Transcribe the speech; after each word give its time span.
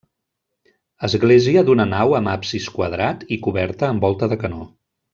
Església 1.07 1.63
d'una 1.69 1.87
nau 1.91 2.15
amb 2.21 2.31
absis 2.33 2.71
quadrat 2.79 3.27
i 3.37 3.39
coberta 3.49 3.91
amb 3.93 4.09
volta 4.11 4.33
de 4.35 4.43
canó. 4.47 4.69